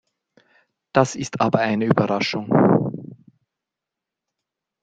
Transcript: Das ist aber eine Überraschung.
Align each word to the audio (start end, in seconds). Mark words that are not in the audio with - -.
Das 0.95 1.13
ist 1.13 1.41
aber 1.41 1.59
eine 1.59 1.85
Überraschung. 1.85 2.49